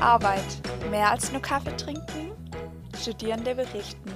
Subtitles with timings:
[0.00, 0.44] Arbeit.
[0.90, 2.32] Mehr als nur Kaffee trinken?
[3.00, 4.10] Studierende berichten.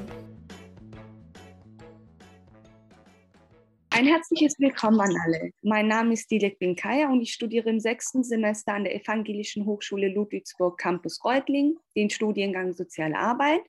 [3.90, 5.52] Ein herzliches Willkommen an alle.
[5.62, 10.08] Mein Name ist Dilek Binkaya und ich studiere im sechsten Semester an der Evangelischen Hochschule
[10.08, 13.62] Ludwigsburg Campus Reutling, den Studiengang Soziale Arbeit.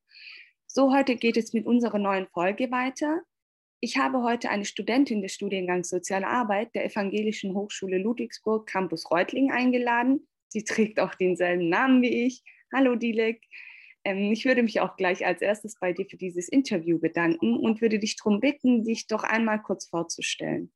[0.68, 3.22] So, heute geht es mit unserer neuen Folge weiter.
[3.80, 9.52] Ich habe heute eine Studentin des Studiengangs Soziale Arbeit der Evangelischen Hochschule Ludwigsburg Campus Reutling
[9.52, 10.28] eingeladen.
[10.52, 12.44] Sie trägt auch denselben Namen wie ich.
[12.74, 13.42] Hallo Dilek.
[14.04, 17.80] Ähm, ich würde mich auch gleich als erstes bei dir für dieses Interview bedanken und
[17.80, 20.70] würde dich darum bitten, dich doch einmal kurz vorzustellen.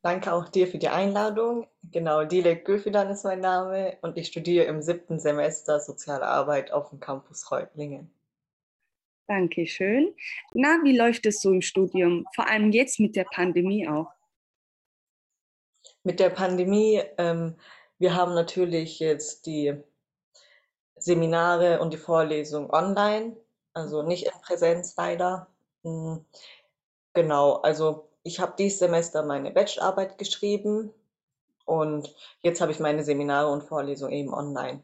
[0.00, 1.66] Danke auch dir für die Einladung.
[1.92, 6.88] Genau, Dilek Göfidan ist mein Name und ich studiere im siebten Semester Soziale Arbeit auf
[6.88, 8.10] dem Campus Reutlingen.
[9.26, 10.14] Dankeschön.
[10.54, 12.24] Na, wie läuft es so im Studium?
[12.34, 14.10] Vor allem jetzt mit der Pandemie auch.
[16.02, 17.56] Mit der Pandemie, ähm,
[17.98, 19.74] wir haben natürlich jetzt die
[20.96, 23.36] Seminare und die Vorlesung online,
[23.72, 25.48] also nicht in Präsenz leider.
[25.82, 26.24] Hm,
[27.12, 30.90] genau, also ich habe dieses Semester meine Bachelorarbeit geschrieben
[31.64, 34.82] und jetzt habe ich meine Seminare und Vorlesungen eben online.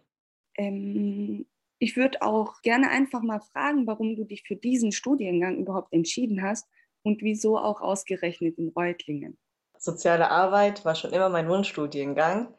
[0.56, 1.46] Ähm,
[1.78, 6.42] ich würde auch gerne einfach mal fragen, warum du dich für diesen Studiengang überhaupt entschieden
[6.42, 6.68] hast
[7.02, 9.38] und wieso auch ausgerechnet in Reutlingen.
[9.80, 12.52] Soziale Arbeit war schon immer mein Wunschstudiengang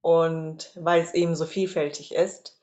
[0.00, 2.58] und weil es eben so vielfältig ist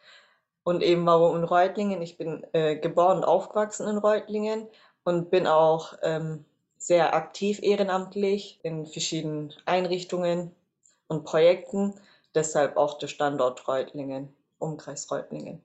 [0.63, 2.01] und eben warum in Reutlingen.
[2.01, 4.67] Ich bin äh, geboren und aufgewachsen in Reutlingen
[5.03, 6.45] und bin auch ähm,
[6.77, 10.51] sehr aktiv ehrenamtlich in verschiedenen Einrichtungen
[11.07, 11.93] und Projekten.
[12.33, 15.61] Deshalb auch der Standort Reutlingen, Umkreis Reutlingen.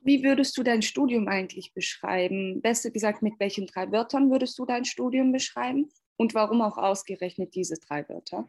[0.00, 2.62] Wie würdest du dein Studium eigentlich beschreiben?
[2.62, 5.90] Besser gesagt, mit welchen drei Wörtern würdest du dein Studium beschreiben?
[6.16, 8.46] Und warum auch ausgerechnet diese drei Wörter?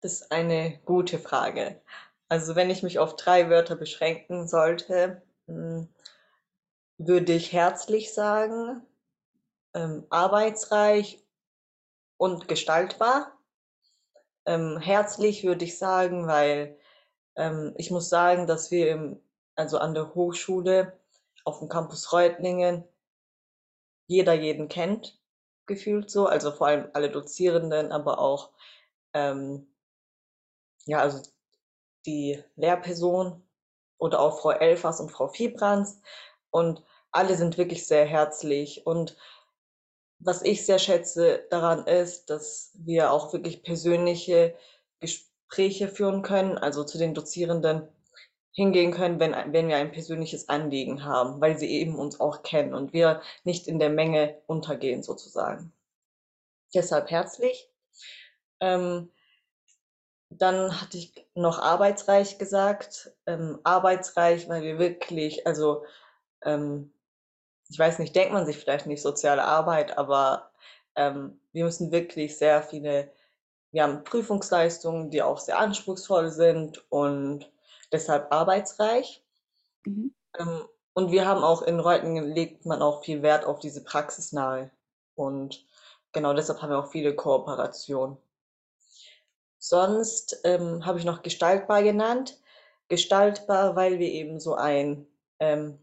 [0.00, 1.80] Das ist eine gute Frage.
[2.28, 5.88] Also wenn ich mich auf drei Wörter beschränken sollte, hm,
[6.98, 8.82] würde ich herzlich sagen,
[9.74, 11.22] ähm, arbeitsreich
[12.16, 13.38] und gestaltbar.
[14.46, 16.78] Ähm, herzlich würde ich sagen, weil
[17.36, 19.20] ähm, ich muss sagen, dass wir im,
[19.54, 20.98] also an der Hochschule
[21.44, 22.84] auf dem Campus Reutlingen
[24.06, 25.21] jeder jeden kennt,
[25.66, 28.50] gefühlt so, also vor allem alle Dozierenden, aber auch
[29.14, 29.68] ähm,
[30.86, 31.22] ja, also
[32.06, 33.42] die Lehrperson
[33.98, 36.00] oder auch Frau Elfers und Frau Viebrands
[36.50, 38.86] und alle sind wirklich sehr herzlich.
[38.86, 39.16] Und
[40.18, 44.56] was ich sehr schätze daran ist, dass wir auch wirklich persönliche
[45.00, 47.88] Gespräche führen können, also zu den Dozierenden
[48.52, 52.74] hingehen können, wenn, wenn wir ein persönliches Anliegen haben, weil sie eben uns auch kennen
[52.74, 55.72] und wir nicht in der Menge untergehen sozusagen.
[56.74, 57.70] Deshalb herzlich.
[58.60, 59.10] Ähm,
[60.28, 63.12] dann hatte ich noch arbeitsreich gesagt.
[63.26, 65.84] Ähm, arbeitsreich, weil wir wirklich, also
[66.42, 66.92] ähm,
[67.68, 70.50] ich weiß nicht, denkt man sich vielleicht nicht soziale Arbeit, aber
[70.94, 73.10] ähm, wir müssen wirklich sehr viele,
[73.70, 77.51] wir haben Prüfungsleistungen, die auch sehr anspruchsvoll sind und
[77.92, 79.22] deshalb arbeitsreich.
[79.84, 80.14] Mhm.
[80.38, 80.64] Ähm,
[80.94, 84.70] und wir haben auch in Reutlingen legt man auch viel Wert auf diese praxisnahe.
[85.14, 85.66] Und
[86.12, 88.16] genau deshalb haben wir auch viele Kooperationen.
[89.58, 92.38] Sonst ähm, habe ich noch gestaltbar genannt.
[92.88, 95.06] Gestaltbar, weil wir eben so ein
[95.38, 95.78] ähm,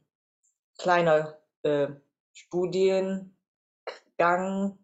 [0.78, 1.88] kleiner äh,
[2.34, 3.32] Studiengang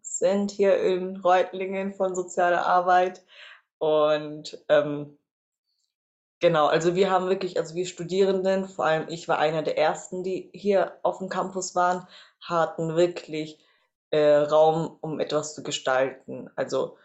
[0.02, 3.24] sind hier in Reutlingen von sozialer Arbeit.
[3.78, 5.18] Und ähm,
[6.46, 10.24] genau, also wir haben wirklich, also wir Studierenden, vor allem ich war einer der ersten,
[10.24, 12.08] die hier auf dem Campus waren,
[12.40, 13.60] hatten wirklich
[14.12, 16.52] äh, Raum, um etwas zu gestalten.
[16.56, 16.98] Also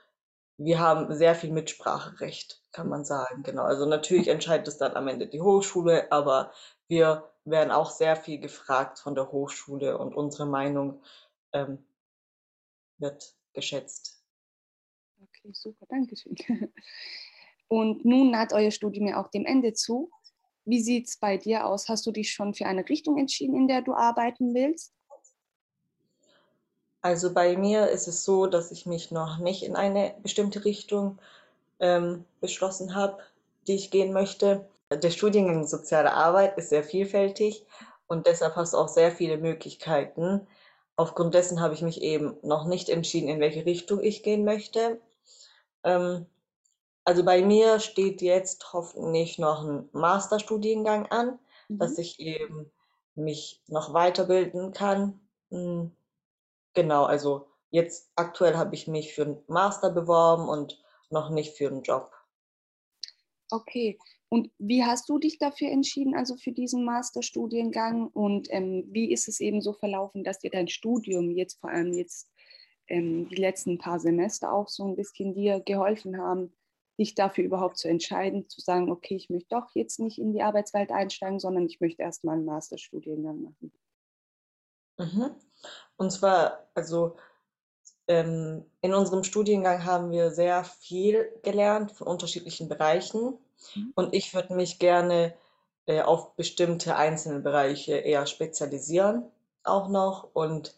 [0.59, 3.43] wir haben sehr viel Mitspracherecht, kann man sagen.
[3.43, 3.63] Genau.
[3.63, 6.53] Also natürlich entscheidet es dann am Ende die Hochschule, aber
[6.89, 11.03] wir werden auch sehr viel gefragt von der Hochschule und unsere Meinung
[11.53, 11.83] ähm,
[12.99, 14.23] wird geschätzt.
[15.23, 16.37] Okay, super, danke schön.
[17.71, 20.11] Und nun naht euer Studium ja auch dem Ende zu.
[20.65, 21.89] Wie sieht es bei dir aus?
[21.89, 24.93] Hast du dich schon für eine Richtung entschieden, in der du arbeiten willst?
[27.01, 31.19] Also bei mir ist es so, dass ich mich noch nicht in eine bestimmte Richtung
[31.79, 33.19] ähm, beschlossen habe,
[33.69, 34.69] die ich gehen möchte.
[34.93, 37.65] Der Studiengang Soziale Arbeit ist sehr vielfältig
[38.09, 40.45] und deshalb hast du auch sehr viele Möglichkeiten.
[40.97, 45.01] Aufgrund dessen habe ich mich eben noch nicht entschieden, in welche Richtung ich gehen möchte.
[45.85, 46.27] Ähm,
[47.05, 51.39] also bei mir steht jetzt hoffentlich noch ein Masterstudiengang an,
[51.69, 51.79] mhm.
[51.79, 52.71] dass ich eben
[53.15, 55.21] mich noch weiterbilden kann.
[55.51, 55.93] Hm,
[56.75, 61.69] Genau, also jetzt aktuell habe ich mich für einen Master beworben und noch nicht für
[61.69, 62.11] einen Job.
[63.51, 63.99] Okay,
[64.29, 68.07] Und wie hast du dich dafür entschieden, also für diesen Masterstudiengang?
[68.07, 71.93] Und ähm, wie ist es eben so verlaufen, dass dir dein Studium jetzt vor allem
[71.93, 72.31] jetzt
[72.87, 76.53] ähm, die letzten paar Semester auch so ein bisschen dir geholfen haben,
[77.01, 80.43] dich dafür überhaupt zu entscheiden, zu sagen, okay, ich möchte doch jetzt nicht in die
[80.43, 83.73] Arbeitswelt einsteigen, sondern ich möchte erstmal einen Masterstudiengang machen?
[84.99, 85.31] Mhm.
[85.97, 87.17] Und zwar, also
[88.07, 93.39] ähm, in unserem Studiengang haben wir sehr viel gelernt von unterschiedlichen Bereichen.
[93.75, 93.93] Mhm.
[93.95, 95.35] Und ich würde mich gerne
[95.87, 99.25] äh, auf bestimmte einzelne Bereiche eher spezialisieren,
[99.65, 100.29] auch noch.
[100.35, 100.77] Und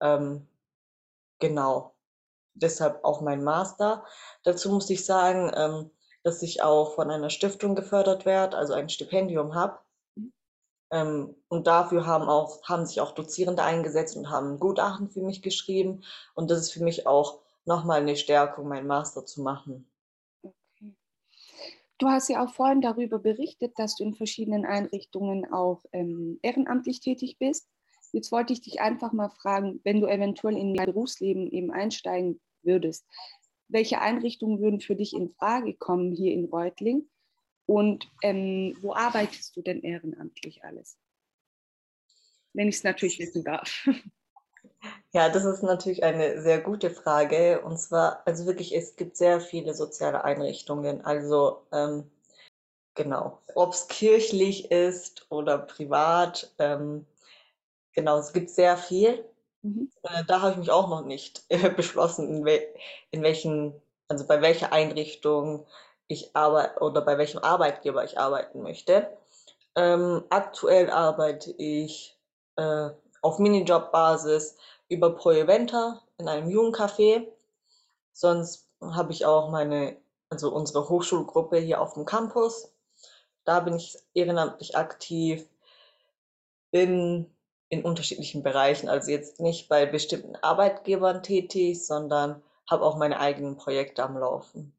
[0.00, 0.48] ähm,
[1.38, 1.94] genau,
[2.62, 4.04] deshalb auch mein Master.
[4.44, 5.90] Dazu muss ich sagen, ähm,
[6.22, 9.78] dass ich auch von einer Stiftung gefördert werde, also ein Stipendium habe.
[10.16, 10.32] Mhm.
[10.90, 15.22] Ähm, und dafür haben, auch, haben sich auch Dozierende eingesetzt und haben ein Gutachten für
[15.22, 16.04] mich geschrieben.
[16.34, 19.90] Und das ist für mich auch nochmal eine Stärkung, meinen Master zu machen.
[21.98, 27.00] Du hast ja auch vorhin darüber berichtet, dass du in verschiedenen Einrichtungen auch ähm, ehrenamtlich
[27.00, 27.68] tätig bist.
[28.12, 32.40] Jetzt wollte ich dich einfach mal fragen, wenn du eventuell in dein Berufsleben eben einsteigen
[32.62, 33.06] würdest,
[33.68, 37.08] welche Einrichtungen würden für dich in Frage kommen hier in Reutling?
[37.66, 40.98] Und ähm, wo arbeitest du denn ehrenamtlich alles?
[42.54, 43.86] Wenn ich es natürlich wissen darf.
[45.12, 47.62] Ja, das ist natürlich eine sehr gute Frage.
[47.62, 51.04] Und zwar, also wirklich, es gibt sehr viele soziale Einrichtungen.
[51.04, 52.10] Also ähm,
[52.94, 57.06] genau, ob es kirchlich ist oder privat, ähm,
[57.92, 59.24] genau, es gibt sehr viel.
[59.68, 59.90] Mhm.
[60.26, 62.66] Da habe ich mich auch noch nicht äh, beschlossen, in, wel
[63.10, 63.74] in welchen,
[64.08, 65.66] also bei welcher Einrichtung
[66.08, 69.08] ich arbeite oder bei welchem Arbeitgeber ich arbeiten möchte.
[69.76, 72.16] Ähm, aktuell arbeite ich
[72.56, 72.90] äh,
[73.22, 74.56] auf Minijob-Basis
[74.88, 77.28] über Pro Eventa in einem Jugendcafé.
[78.12, 79.96] Sonst habe ich auch meine,
[80.30, 82.72] also unsere Hochschulgruppe hier auf dem Campus.
[83.44, 85.46] Da bin ich ehrenamtlich aktiv.
[86.70, 87.30] Bin
[87.68, 93.56] in unterschiedlichen Bereichen, also jetzt nicht bei bestimmten Arbeitgebern tätig, sondern habe auch meine eigenen
[93.56, 94.72] Projekte am Laufen.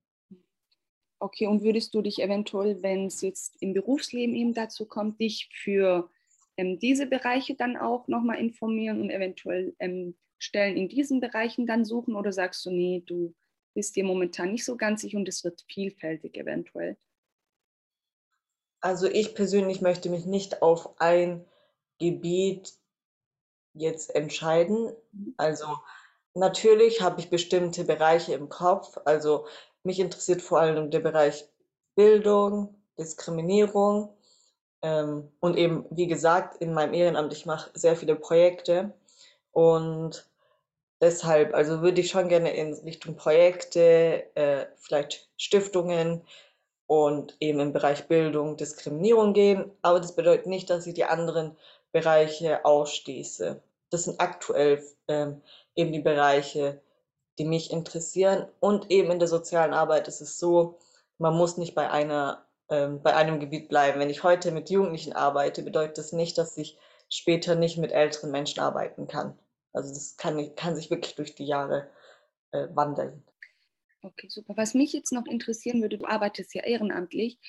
[1.20, 5.50] Okay, und würdest du dich eventuell, wenn es jetzt im Berufsleben eben dazu kommt, dich
[5.52, 6.10] für
[6.56, 11.84] ähm, diese Bereiche dann auch nochmal informieren und eventuell ähm, Stellen in diesen Bereichen dann
[11.84, 13.36] suchen oder sagst du, nee, du
[13.74, 16.98] bist dir momentan nicht so ganz sicher und es wird vielfältig eventuell?
[18.82, 21.46] Also ich persönlich möchte mich nicht auf ein
[22.00, 22.74] Gebiet
[23.74, 24.94] jetzt entscheiden.
[25.12, 25.34] Mhm.
[25.38, 25.66] Also
[26.34, 28.98] natürlich habe ich bestimmte Bereiche im Kopf.
[29.06, 29.48] Also
[29.84, 31.48] mich interessiert vor allem der Bereich
[31.96, 34.14] Bildung, Diskriminierung,
[34.82, 38.94] ähm, und eben, wie gesagt, in meinem Ehrenamt, ich mache sehr viele Projekte
[39.52, 40.30] und
[41.02, 46.22] deshalb, also würde ich schon gerne in Richtung Projekte, äh, vielleicht Stiftungen
[46.88, 49.72] und eben im Bereich Bildung, Diskriminierung gehen.
[49.82, 51.58] Aber das bedeutet nicht, dass ich die anderen
[51.92, 53.62] Bereiche ausschließe.
[53.90, 55.42] Das sind aktuell ähm,
[55.76, 56.82] eben die Bereiche,
[57.38, 58.48] die mich interessieren.
[58.60, 60.78] Und eben in der sozialen Arbeit ist es so,
[61.18, 64.00] man muss nicht bei einer ähm, bei einem Gebiet bleiben.
[64.00, 66.78] Wenn ich heute mit Jugendlichen arbeite, bedeutet das nicht, dass ich
[67.10, 69.38] später nicht mit älteren Menschen arbeiten kann.
[69.74, 71.90] Also das kann, kann sich wirklich durch die Jahre
[72.52, 73.24] äh, wandeln.
[74.02, 74.54] Okay, super.
[74.56, 77.40] Was mich jetzt noch interessieren würde, du arbeitest ja ehrenamtlich.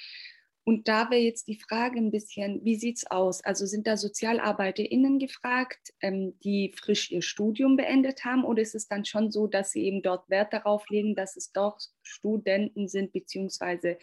[0.65, 3.43] Und da wäre jetzt die Frage ein bisschen, wie sieht es aus?
[3.43, 8.45] Also sind da SozialarbeiterInnen gefragt, ähm, die frisch ihr Studium beendet haben?
[8.45, 11.53] Oder ist es dann schon so, dass sie eben dort Wert darauf legen, dass es
[11.53, 13.99] doch Studenten sind, beziehungsweise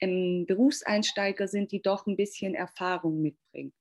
[0.00, 3.72] ähm, Berufseinsteiger sind, die doch ein bisschen Erfahrung mitbringen?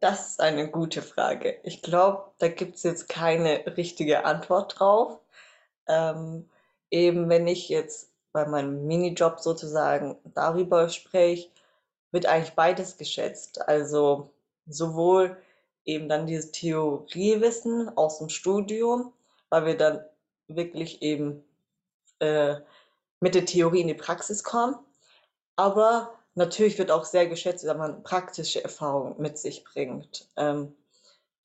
[0.00, 1.58] Das ist eine gute Frage.
[1.64, 5.18] Ich glaube, da gibt es jetzt keine richtige Antwort drauf.
[5.88, 6.48] Ähm,
[6.90, 8.12] eben wenn ich jetzt
[8.44, 11.48] bei meinem Minijob sozusagen darüber spreche,
[12.12, 13.60] wird eigentlich beides geschätzt.
[13.68, 14.30] Also
[14.66, 15.36] sowohl
[15.84, 19.12] eben dann dieses Theoriewissen aus dem Studium,
[19.50, 20.04] weil wir dann
[20.46, 21.42] wirklich eben
[22.20, 22.56] äh,
[23.20, 24.76] mit der Theorie in die Praxis kommen.
[25.56, 30.28] Aber natürlich wird auch sehr geschätzt, wenn man praktische Erfahrungen mit sich bringt.
[30.36, 30.74] Ähm,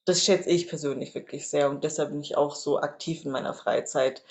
[0.05, 3.53] das schätze ich persönlich wirklich sehr und deshalb bin ich auch so aktiv in meiner
[3.53, 4.23] Freizeit,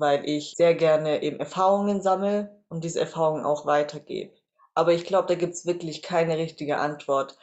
[0.00, 4.34] weil ich sehr gerne eben Erfahrungen sammle und diese Erfahrungen auch weitergebe.
[4.74, 7.38] Aber ich glaube, da gibt es wirklich keine richtige Antwort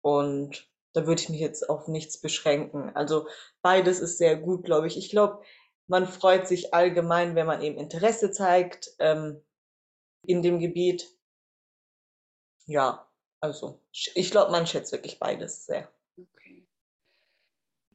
[0.00, 2.90] und da würde ich mich jetzt auf nichts beschränken.
[2.94, 3.28] Also
[3.62, 4.96] beides ist sehr gut, glaube ich.
[4.96, 5.42] Ich glaube,
[5.86, 9.42] man freut sich allgemein, wenn man eben Interesse zeigt ähm,
[10.26, 11.08] in dem Gebiet.
[12.66, 13.06] Ja,
[13.40, 15.88] also ich glaube, man schätzt wirklich beides sehr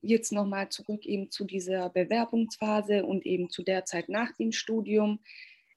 [0.04, 5.20] jetzt nochmal zurück eben zu dieser Bewerbungsphase und eben zu der Zeit nach dem Studium.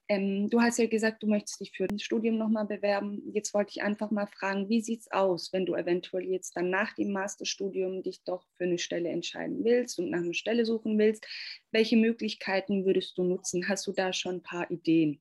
[0.09, 3.23] Ähm, du hast ja gesagt, du möchtest dich für ein Studium nochmal bewerben.
[3.33, 6.71] Jetzt wollte ich einfach mal fragen, wie sieht es aus, wenn du eventuell jetzt dann
[6.71, 10.99] nach dem Masterstudium dich doch für eine Stelle entscheiden willst und nach einer Stelle suchen
[10.99, 11.27] willst?
[11.73, 13.69] Welche Möglichkeiten würdest du nutzen?
[13.69, 15.21] Hast du da schon ein paar Ideen?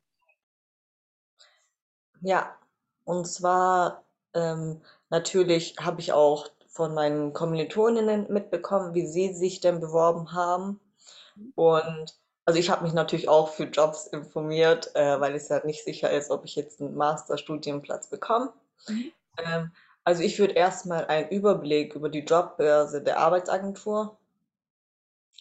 [2.21, 2.57] Ja,
[3.05, 9.79] und zwar ähm, natürlich habe ich auch von meinen Kommilitoninnen mitbekommen, wie sie sich denn
[9.79, 10.81] beworben haben.
[11.55, 12.13] Und
[12.43, 16.11] also ich habe mich natürlich auch für Jobs informiert, äh, weil es ja nicht sicher
[16.11, 18.51] ist, ob ich jetzt einen Masterstudienplatz bekomme.
[18.89, 19.11] Mhm.
[19.37, 19.71] Ähm,
[20.03, 24.17] also ich würde erstmal einen Überblick über die Jobbörse der Arbeitsagentur,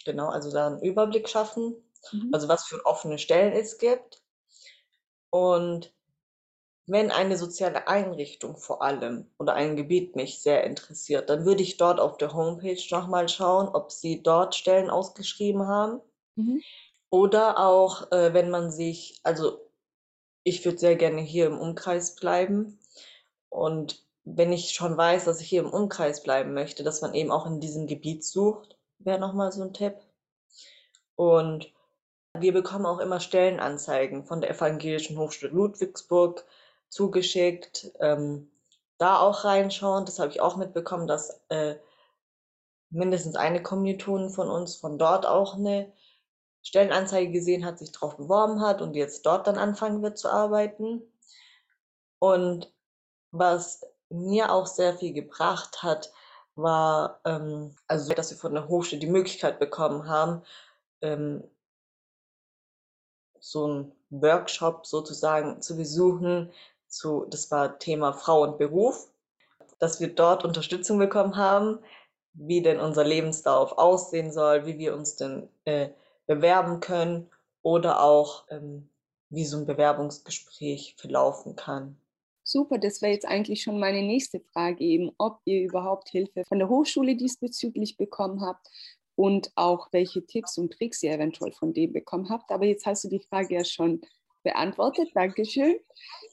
[0.05, 1.75] genau, also da einen Überblick schaffen,
[2.13, 2.31] mhm.
[2.33, 4.23] also was für offene Stellen es gibt.
[5.31, 5.93] Und
[6.87, 11.79] wenn eine soziale Einrichtung vor allem oder ein Gebiet mich sehr interessiert, dann würde ich
[11.79, 16.01] dort auf der Homepage nochmal schauen, ob sie dort Stellen ausgeschrieben haben.
[16.37, 16.63] Mhm.
[17.09, 19.61] Oder auch, äh, wenn man sich, also
[20.43, 22.79] ich würde sehr gerne hier im Umkreis bleiben.
[23.49, 27.31] Und wenn ich schon weiß, dass ich hier im Umkreis bleiben möchte, dass man eben
[27.31, 29.97] auch in diesem Gebiet sucht, wäre nochmal so ein Tipp.
[31.17, 31.73] Und
[32.37, 36.45] wir bekommen auch immer Stellenanzeigen von der Evangelischen Hochschule Ludwigsburg
[36.95, 37.91] zugeschickt.
[38.01, 38.51] Ähm,
[38.99, 40.05] da auch reinschauen.
[40.05, 41.75] Das habe ich auch mitbekommen, dass äh,
[42.91, 45.93] mindestens eine Kommilitonin von uns von dort auch eine
[46.63, 51.03] Stellenanzeige gesehen hat, sich darauf beworben hat und jetzt dort dann anfangen wird zu arbeiten.
[52.21, 52.73] Und
[53.33, 56.13] was mir auch sehr viel gebracht hat,
[56.55, 60.43] war, ähm, also dass wir von der Hochschule die Möglichkeit bekommen haben,
[61.03, 61.43] ähm,
[63.41, 66.53] so einen Workshop sozusagen zu besuchen,
[66.95, 69.09] zu, das war Thema Frau und Beruf,
[69.79, 71.79] dass wir dort Unterstützung bekommen haben,
[72.33, 75.91] wie denn unser Lebenslauf aussehen soll, wie wir uns denn äh,
[76.27, 77.31] bewerben können
[77.63, 78.89] oder auch ähm,
[79.31, 81.97] wie so ein Bewerbungsgespräch verlaufen kann.
[82.43, 86.59] Super, das wäre jetzt eigentlich schon meine nächste Frage eben, ob ihr überhaupt Hilfe von
[86.59, 88.69] der Hochschule diesbezüglich bekommen habt
[89.17, 92.51] und auch welche Tipps und Tricks ihr eventuell von dem bekommen habt.
[92.51, 94.03] Aber jetzt hast du die Frage ja schon
[94.45, 95.09] beantwortet.
[95.15, 95.77] Dankeschön.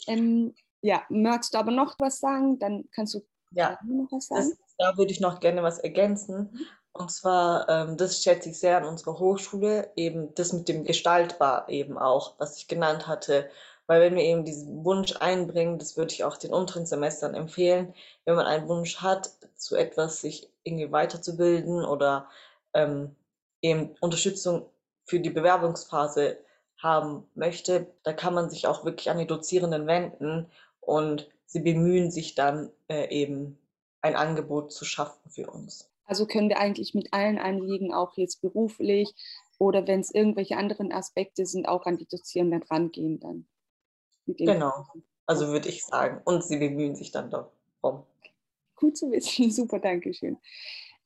[0.07, 2.59] Ähm, ja, magst du aber noch was sagen?
[2.59, 4.49] Dann kannst du ja, noch was sagen.
[4.49, 6.59] Das, da würde ich noch gerne was ergänzen.
[6.93, 11.69] Und zwar, ähm, das schätze ich sehr an unserer Hochschule, eben das mit dem Gestaltbar
[11.69, 13.49] eben auch, was ich genannt hatte.
[13.87, 17.93] Weil wenn wir eben diesen Wunsch einbringen, das würde ich auch den unteren Semestern empfehlen,
[18.25, 22.29] wenn man einen Wunsch hat, zu etwas sich irgendwie weiterzubilden oder
[22.73, 23.15] ähm,
[23.61, 24.65] eben Unterstützung
[25.05, 26.37] für die Bewerbungsphase
[26.81, 30.47] haben möchte, da kann man sich auch wirklich an die Dozierenden wenden
[30.79, 33.57] und sie bemühen sich dann äh, eben
[34.01, 35.89] ein Angebot zu schaffen für uns.
[36.05, 39.13] Also können wir eigentlich mit allen Anliegen auch jetzt beruflich
[39.59, 43.45] oder wenn es irgendwelche anderen Aspekte sind, auch an die Dozierenden rangehen dann.
[44.25, 44.87] Genau,
[45.25, 46.21] also würde ich sagen.
[46.25, 48.03] Und sie bemühen sich dann darum.
[48.75, 50.37] Gut zu wissen, super, danke schön.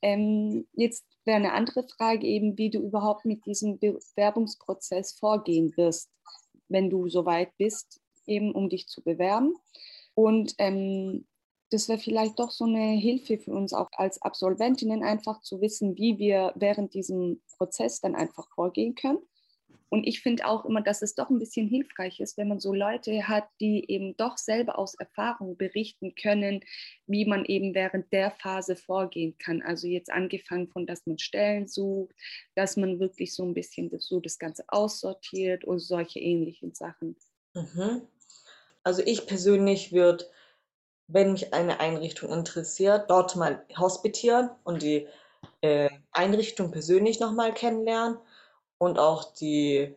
[0.01, 6.09] Ähm, jetzt wäre eine andere Frage eben, wie du überhaupt mit diesem Bewerbungsprozess vorgehen wirst,
[6.67, 9.55] wenn du soweit bist, eben um dich zu bewerben.
[10.13, 11.25] Und ähm,
[11.71, 15.97] das wäre vielleicht doch so eine Hilfe für uns auch als Absolventinnen einfach zu wissen,
[15.97, 19.19] wie wir während diesem Prozess dann einfach vorgehen können.
[19.89, 22.73] Und ich finde auch immer, dass es doch ein bisschen hilfreich ist, wenn man so
[22.73, 26.61] Leute hat, die eben doch selber aus Erfahrung berichten können,
[27.05, 29.61] wie man eben während der Phase vorgehen kann.
[29.61, 32.15] Also jetzt angefangen von, dass man Stellen sucht,
[32.55, 37.15] dass man wirklich so ein bisschen das, so das Ganze aussortiert und solche ähnlichen Sachen.
[37.53, 38.01] Mhm.
[38.83, 40.25] Also ich persönlich würde,
[41.07, 45.07] wenn mich eine Einrichtung interessiert, dort mal hospitieren und die
[45.61, 48.17] äh, Einrichtung persönlich nochmal kennenlernen
[48.77, 49.95] und auch die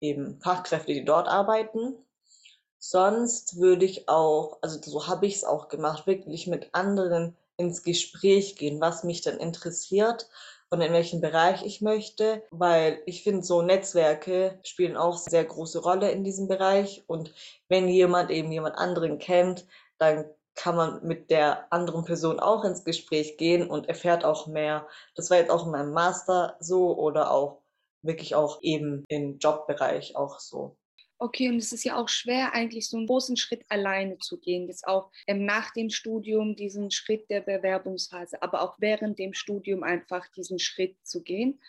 [0.00, 1.94] eben Fachkräfte, die dort arbeiten.
[2.78, 7.82] Sonst würde ich auch, also so habe ich es auch gemacht, wirklich mit anderen ins
[7.82, 10.28] Gespräch gehen, was mich dann interessiert
[10.70, 15.78] und in welchem Bereich ich möchte, weil ich finde, so Netzwerke spielen auch sehr große
[15.80, 17.32] Rolle in diesem Bereich und
[17.68, 19.66] wenn jemand eben jemand anderen kennt,
[19.98, 24.86] dann kann man mit der anderen Person auch ins Gespräch gehen und erfährt auch mehr.
[25.14, 27.60] Das war jetzt auch in meinem Master so oder auch
[28.04, 30.76] wirklich auch eben im Jobbereich auch so.
[31.18, 34.66] Okay, und es ist ja auch schwer, eigentlich so einen großen Schritt alleine zu gehen.
[34.66, 39.84] Jetzt auch ähm, nach dem Studium diesen Schritt der Bewerbungsphase, aber auch während dem Studium
[39.84, 41.60] einfach diesen Schritt zu gehen.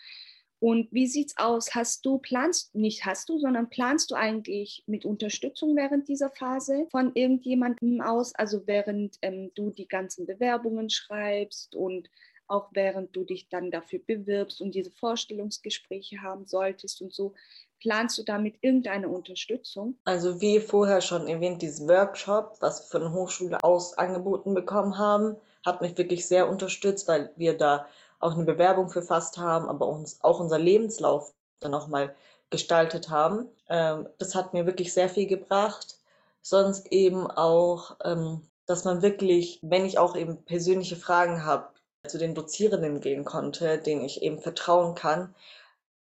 [0.58, 1.74] Und wie sieht's aus?
[1.74, 6.86] Hast du, planst, nicht hast du, sondern planst du eigentlich mit Unterstützung während dieser Phase
[6.90, 12.08] von irgendjemandem aus, also während ähm, du die ganzen Bewerbungen schreibst und
[12.48, 17.34] auch während du dich dann dafür bewirbst und diese Vorstellungsgespräche haben solltest und so.
[17.80, 19.96] Planst du damit irgendeine Unterstützung?
[20.04, 24.96] Also wie vorher schon erwähnt, dieses Workshop, was wir von der Hochschule aus angeboten bekommen
[24.96, 27.86] haben, hat mich wirklich sehr unterstützt, weil wir da
[28.18, 32.14] auch eine Bewerbung verfasst haben, aber uns auch unser Lebenslauf dann nochmal
[32.50, 33.48] gestaltet haben.
[33.68, 35.98] Ähm, das hat mir wirklich sehr viel gebracht.
[36.40, 41.68] Sonst eben auch, ähm, dass man wirklich, wenn ich auch eben persönliche Fragen habe,
[42.08, 45.34] zu den Dozierenden gehen konnte, denen ich eben vertrauen kann,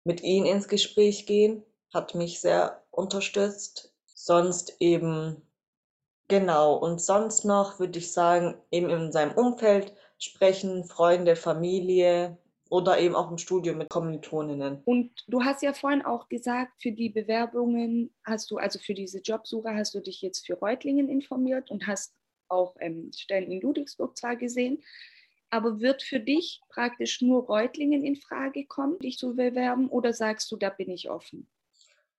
[0.03, 3.93] mit ihnen ins Gespräch gehen, hat mich sehr unterstützt.
[4.05, 5.41] Sonst eben,
[6.27, 12.37] genau, und sonst noch würde ich sagen, eben in seinem Umfeld sprechen, Freunde, Familie
[12.69, 14.81] oder eben auch im Studium mit Kommilitoninnen.
[14.85, 19.19] Und du hast ja vorhin auch gesagt, für die Bewerbungen hast du, also für diese
[19.19, 22.13] Jobsuche hast du dich jetzt für Reutlingen informiert und hast
[22.47, 24.81] auch ähm, Stellen in Ludwigsburg zwar gesehen.
[25.51, 30.51] Aber wird für dich praktisch nur Reutlingen in Frage kommen, dich zu bewerben, oder sagst
[30.51, 31.47] du, da bin ich offen?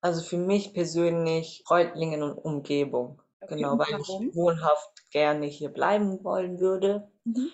[0.02, 3.22] Also für mich persönlich Reutlingen und Umgebung.
[3.40, 7.10] Okay, genau, weil ich wohnhaft gerne hier bleiben wollen würde.
[7.24, 7.50] Mhm.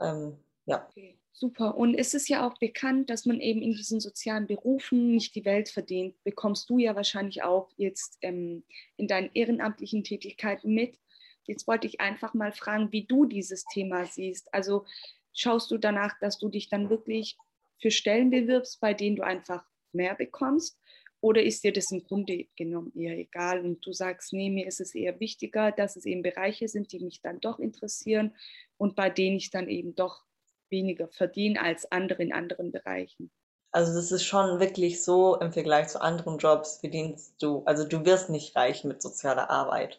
[0.00, 0.86] Ähm, ja.
[0.88, 1.76] Okay, super.
[1.76, 5.44] Und es ist ja auch bekannt, dass man eben in diesen sozialen Berufen nicht die
[5.44, 6.16] Welt verdient.
[6.24, 8.64] Bekommst du ja wahrscheinlich auch jetzt ähm,
[8.96, 10.98] in deinen ehrenamtlichen Tätigkeiten mit.
[11.46, 14.52] Jetzt wollte ich einfach mal fragen, wie du dieses Thema siehst.
[14.52, 14.84] Also
[15.32, 17.36] schaust du danach, dass du dich dann wirklich
[17.80, 20.78] für Stellen bewirbst, bei denen du einfach mehr bekommst?
[21.20, 24.80] Oder ist dir das im Grunde genommen eher egal und du sagst, nee, mir ist
[24.80, 28.34] es eher wichtiger, dass es eben Bereiche sind, die mich dann doch interessieren
[28.76, 30.22] und bei denen ich dann eben doch
[30.68, 33.30] weniger verdiene als andere in anderen Bereichen?
[33.72, 38.04] Also das ist schon wirklich so im Vergleich zu anderen Jobs verdienst du, also du
[38.04, 39.98] wirst nicht reich mit sozialer Arbeit.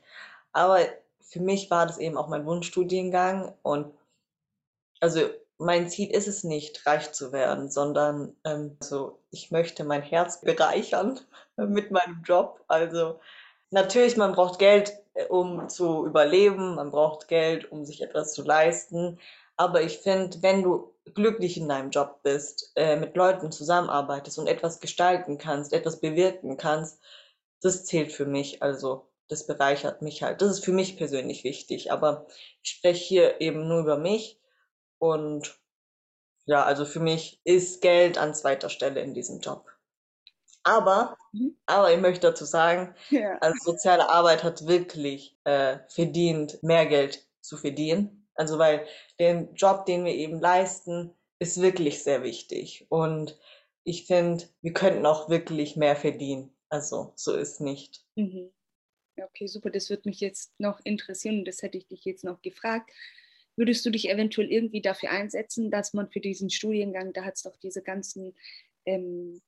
[0.54, 0.80] Aber
[1.28, 3.94] für mich war das eben auch mein Wunschstudiengang und
[5.00, 5.22] also
[5.58, 10.42] mein Ziel ist es nicht, reich zu werden, sondern ähm, also ich möchte mein Herz
[10.42, 11.20] bereichern
[11.58, 12.64] mit meinem Job.
[12.68, 13.20] Also
[13.72, 18.44] natürlich, man braucht Geld, äh, um zu überleben, man braucht Geld, um sich etwas zu
[18.44, 19.20] leisten.
[19.58, 24.48] Aber ich finde, wenn du glücklich in deinem Job bist, äh, mit Leuten zusammenarbeitest und
[24.48, 27.00] etwas gestalten kannst, etwas bewirken kannst,
[27.62, 28.62] das zählt für mich.
[28.62, 30.42] Also das bereichert mich halt.
[30.42, 32.28] Das ist für mich persönlich wichtig, aber
[32.62, 34.40] ich spreche hier eben nur über mich
[35.00, 35.60] und
[36.46, 39.72] ja, also für mich ist Geld an zweiter Stelle in diesem Job.
[40.64, 41.58] Aber, mhm.
[41.66, 43.38] aber ich möchte dazu sagen, ja.
[43.40, 48.28] als soziale Arbeit hat wirklich äh, verdient, mehr Geld zu verdienen.
[48.36, 48.86] Also weil
[49.20, 52.88] den Job, den wir eben leisten, ist wirklich sehr wichtig.
[52.90, 53.40] Und
[53.84, 56.56] ich finde, wir könnten auch wirklich mehr verdienen.
[56.70, 58.04] Also so ist nicht.
[58.16, 58.52] Mhm.
[59.18, 59.70] Ja, okay, super.
[59.70, 62.92] Das würde mich jetzt noch interessieren und das hätte ich dich jetzt noch gefragt.
[63.56, 67.44] Würdest du dich eventuell irgendwie dafür einsetzen, dass man für diesen Studiengang, da hat es
[67.44, 68.36] doch diese ganzen
[68.86, 69.42] ähm,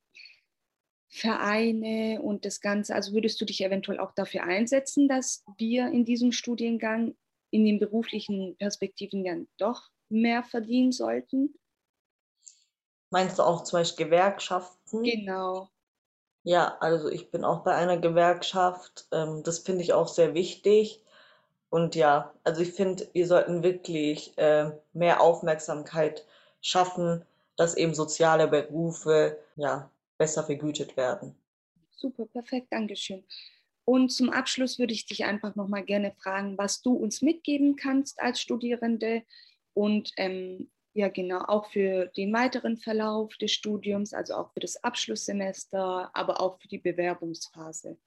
[1.10, 6.06] Vereine und das Ganze, also würdest du dich eventuell auch dafür einsetzen, dass wir in
[6.06, 7.16] diesem Studiengang
[7.50, 11.54] in den beruflichen Perspektiven dann doch mehr verdienen sollten?
[13.10, 15.04] Meinst du auch zum Beispiel Gewerkschaften?
[15.04, 15.70] Genau.
[16.48, 19.10] Ja, also ich bin auch bei einer Gewerkschaft.
[19.12, 21.04] Ähm, das finde ich auch sehr wichtig.
[21.70, 26.26] Und ja, also ich finde, wir sollten wirklich äh, mehr Aufmerksamkeit
[26.62, 27.26] schaffen,
[27.58, 31.36] dass eben soziale Berufe ja besser vergütet werden.
[31.92, 33.26] Super, perfekt, Dankeschön.
[33.84, 37.76] Und zum Abschluss würde ich dich einfach noch mal gerne fragen, was du uns mitgeben
[37.76, 39.24] kannst als Studierende
[39.74, 44.84] und ähm, ja, genau, auch für den weiteren Verlauf des Studiums, also auch für das
[44.84, 47.98] Abschlusssemester, aber auch für die Bewerbungsphase.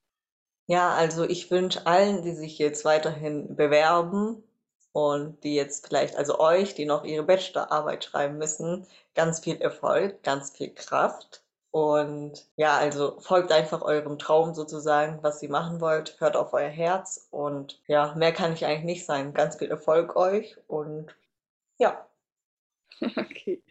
[0.67, 4.43] Ja, also ich wünsche allen, die sich jetzt weiterhin bewerben
[4.91, 10.25] und die jetzt vielleicht, also euch, die noch ihre Bachelorarbeit schreiben müssen, ganz viel Erfolg,
[10.25, 11.45] ganz viel Kraft.
[11.71, 16.69] Und ja, also folgt einfach eurem Traum sozusagen, was ihr machen wollt, hört auf euer
[16.69, 19.33] Herz und ja, mehr kann ich eigentlich nicht sein.
[19.33, 21.15] Ganz viel Erfolg euch und
[21.79, 22.10] ja.
[23.17, 23.63] Okay,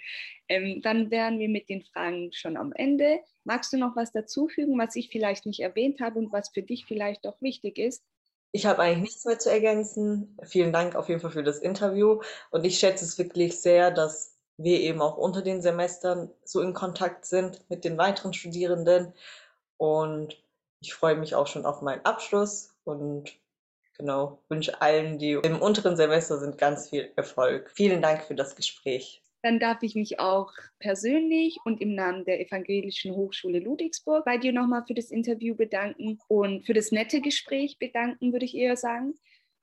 [0.48, 3.20] ähm, dann wären wir mit den Fragen schon am Ende.
[3.44, 6.86] Magst du noch was dazufügen, was ich vielleicht nicht erwähnt habe und was für dich
[6.86, 8.04] vielleicht auch wichtig ist?
[8.52, 10.36] Ich habe eigentlich nichts mehr zu ergänzen.
[10.44, 12.22] Vielen Dank auf jeden Fall für das Interview.
[12.50, 16.74] Und ich schätze es wirklich sehr, dass wir eben auch unter den Semestern so in
[16.74, 19.14] Kontakt sind mit den weiteren Studierenden.
[19.78, 20.44] Und
[20.82, 23.32] ich freue mich auch schon auf meinen Abschluss und
[24.00, 27.70] genau wünsche allen, die im unteren Semester sind, ganz viel Erfolg.
[27.76, 29.22] Vielen Dank für das Gespräch.
[29.42, 34.52] Dann darf ich mich auch persönlich und im Namen der Evangelischen Hochschule Ludwigsburg bei dir
[34.52, 39.14] nochmal für das Interview bedanken und für das nette Gespräch bedanken, würde ich eher sagen.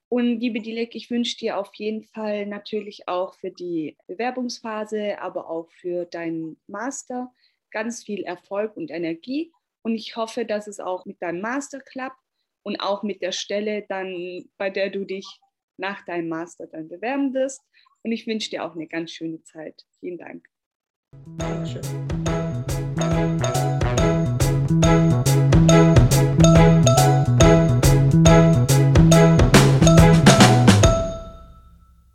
[0.08, 5.50] Und liebe Dilek, ich wünsche dir auf jeden Fall natürlich auch für die Bewerbungsphase, aber
[5.50, 7.32] auch für deinen Master
[7.70, 9.52] ganz viel Erfolg und Energie.
[9.82, 12.20] Und ich hoffe, dass es auch mit deinem Master klappt
[12.66, 15.24] und auch mit der Stelle dann, bei der du dich
[15.76, 17.62] nach deinem Master dann bewerben wirst.
[18.02, 19.84] Und ich wünsche dir auch eine ganz schöne Zeit.
[20.00, 20.48] Vielen Dank.
[21.38, 21.82] Dankeschön.